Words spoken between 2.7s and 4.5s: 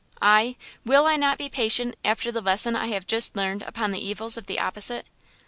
I have just learned upon the evils of